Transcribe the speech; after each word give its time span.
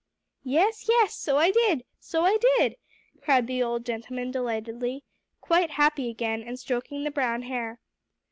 "Yes, 0.43 0.87
yes, 0.89 1.15
so 1.15 1.37
I 1.37 1.51
did 1.51 1.83
so 1.99 2.23
I 2.25 2.37
did," 2.57 2.77
cried 3.21 3.45
the 3.45 3.61
old 3.61 3.85
gentleman 3.85 4.31
delightedly, 4.31 5.03
quite 5.41 5.69
happy 5.69 6.09
again, 6.09 6.41
and 6.41 6.59
stroking 6.59 7.03
the 7.03 7.11
brown 7.11 7.43
hair. 7.43 7.79